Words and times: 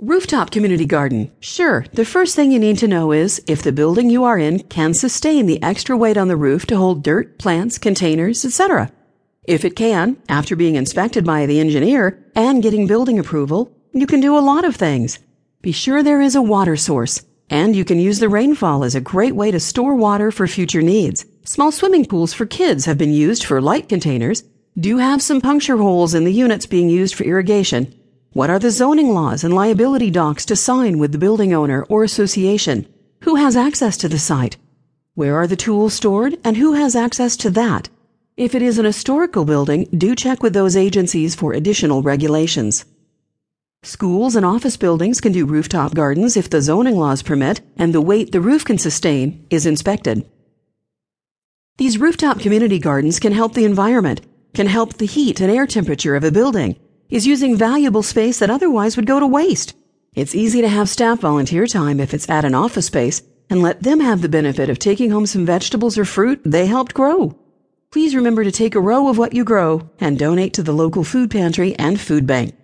Rooftop 0.00 0.50
community 0.50 0.86
garden. 0.86 1.30
Sure, 1.38 1.86
the 1.92 2.04
first 2.04 2.34
thing 2.34 2.50
you 2.50 2.58
need 2.58 2.78
to 2.78 2.88
know 2.88 3.12
is 3.12 3.40
if 3.46 3.62
the 3.62 3.70
building 3.70 4.10
you 4.10 4.24
are 4.24 4.36
in 4.36 4.58
can 4.64 4.92
sustain 4.92 5.46
the 5.46 5.62
extra 5.62 5.96
weight 5.96 6.16
on 6.16 6.26
the 6.26 6.36
roof 6.36 6.66
to 6.66 6.76
hold 6.76 7.04
dirt, 7.04 7.38
plants, 7.38 7.78
containers, 7.78 8.44
etc. 8.44 8.90
If 9.44 9.64
it 9.64 9.76
can, 9.76 10.16
after 10.28 10.56
being 10.56 10.74
inspected 10.74 11.24
by 11.24 11.46
the 11.46 11.60
engineer 11.60 12.26
and 12.34 12.60
getting 12.60 12.88
building 12.88 13.20
approval, 13.20 13.70
you 13.92 14.08
can 14.08 14.18
do 14.18 14.36
a 14.36 14.40
lot 14.40 14.64
of 14.64 14.74
things. 14.74 15.20
Be 15.62 15.70
sure 15.70 16.02
there 16.02 16.20
is 16.20 16.34
a 16.34 16.42
water 16.42 16.74
source, 16.74 17.22
and 17.48 17.76
you 17.76 17.84
can 17.84 18.00
use 18.00 18.18
the 18.18 18.28
rainfall 18.28 18.82
as 18.82 18.96
a 18.96 19.00
great 19.00 19.36
way 19.36 19.52
to 19.52 19.60
store 19.60 19.94
water 19.94 20.32
for 20.32 20.48
future 20.48 20.82
needs. 20.82 21.24
Small 21.44 21.70
swimming 21.70 22.04
pools 22.04 22.32
for 22.32 22.46
kids 22.46 22.84
have 22.86 22.98
been 22.98 23.12
used 23.12 23.44
for 23.44 23.60
light 23.60 23.88
containers. 23.88 24.42
Do 24.76 24.98
have 24.98 25.22
some 25.22 25.40
puncture 25.40 25.76
holes 25.76 26.14
in 26.14 26.24
the 26.24 26.32
units 26.32 26.66
being 26.66 26.90
used 26.90 27.14
for 27.14 27.22
irrigation 27.22 27.94
what 28.34 28.50
are 28.50 28.58
the 28.58 28.72
zoning 28.72 29.14
laws 29.14 29.44
and 29.44 29.54
liability 29.54 30.10
docs 30.10 30.44
to 30.44 30.56
sign 30.56 30.98
with 30.98 31.12
the 31.12 31.18
building 31.18 31.54
owner 31.54 31.84
or 31.84 32.02
association? 32.02 32.84
Who 33.20 33.36
has 33.36 33.56
access 33.56 33.96
to 33.98 34.08
the 34.08 34.18
site? 34.18 34.56
Where 35.14 35.36
are 35.36 35.46
the 35.46 35.54
tools 35.54 35.94
stored 35.94 36.36
and 36.42 36.56
who 36.56 36.72
has 36.72 36.96
access 36.96 37.36
to 37.38 37.50
that? 37.50 37.88
If 38.36 38.56
it 38.56 38.60
is 38.60 38.76
an 38.76 38.86
historical 38.86 39.44
building, 39.44 39.88
do 39.96 40.16
check 40.16 40.42
with 40.42 40.52
those 40.52 40.76
agencies 40.76 41.36
for 41.36 41.52
additional 41.52 42.02
regulations. 42.02 42.84
Schools 43.84 44.34
and 44.34 44.44
office 44.44 44.76
buildings 44.76 45.20
can 45.20 45.30
do 45.30 45.46
rooftop 45.46 45.94
gardens 45.94 46.36
if 46.36 46.50
the 46.50 46.60
zoning 46.60 46.96
laws 46.96 47.22
permit 47.22 47.60
and 47.76 47.94
the 47.94 48.00
weight 48.00 48.32
the 48.32 48.40
roof 48.40 48.64
can 48.64 48.78
sustain 48.78 49.46
is 49.48 49.64
inspected. 49.64 50.28
These 51.76 51.98
rooftop 51.98 52.40
community 52.40 52.80
gardens 52.80 53.20
can 53.20 53.32
help 53.32 53.54
the 53.54 53.64
environment, 53.64 54.22
can 54.54 54.66
help 54.66 54.94
the 54.94 55.06
heat 55.06 55.40
and 55.40 55.52
air 55.52 55.68
temperature 55.68 56.16
of 56.16 56.24
a 56.24 56.32
building, 56.32 56.74
is 57.14 57.28
using 57.28 57.56
valuable 57.56 58.02
space 58.02 58.40
that 58.40 58.50
otherwise 58.50 58.96
would 58.96 59.06
go 59.06 59.20
to 59.20 59.26
waste. 59.26 59.72
It's 60.14 60.34
easy 60.34 60.60
to 60.62 60.68
have 60.68 60.88
staff 60.88 61.20
volunteer 61.20 61.64
time 61.64 62.00
if 62.00 62.12
it's 62.12 62.28
at 62.28 62.44
an 62.44 62.56
office 62.56 62.86
space 62.86 63.22
and 63.48 63.62
let 63.62 63.84
them 63.84 64.00
have 64.00 64.20
the 64.20 64.28
benefit 64.28 64.68
of 64.68 64.80
taking 64.80 65.12
home 65.12 65.26
some 65.26 65.46
vegetables 65.46 65.96
or 65.96 66.04
fruit 66.04 66.40
they 66.44 66.66
helped 66.66 66.92
grow. 66.92 67.38
Please 67.92 68.16
remember 68.16 68.42
to 68.42 68.50
take 68.50 68.74
a 68.74 68.80
row 68.80 69.06
of 69.06 69.16
what 69.16 69.32
you 69.32 69.44
grow 69.44 69.88
and 70.00 70.18
donate 70.18 70.54
to 70.54 70.64
the 70.64 70.72
local 70.72 71.04
food 71.04 71.30
pantry 71.30 71.76
and 71.78 72.00
food 72.00 72.26
bank. 72.26 72.56